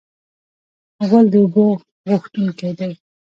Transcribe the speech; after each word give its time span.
غول 1.07 1.25
د 1.31 1.35
اوبو 1.43 1.65
غوښتونکی 2.09 2.71
دی. 2.79 2.91